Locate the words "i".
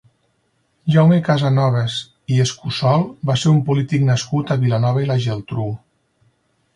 2.37-2.41, 5.05-5.11